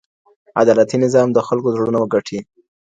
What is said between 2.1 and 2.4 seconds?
ګټي.